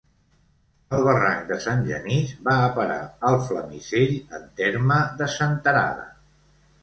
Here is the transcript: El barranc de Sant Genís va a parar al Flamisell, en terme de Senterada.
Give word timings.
El 0.99 1.03
barranc 1.07 1.43
de 1.49 1.57
Sant 1.65 1.83
Genís 1.89 2.31
va 2.47 2.55
a 2.61 2.71
parar 2.79 2.97
al 3.31 3.37
Flamisell, 3.49 4.15
en 4.39 4.49
terme 4.61 4.97
de 5.23 5.29
Senterada. 5.37 6.09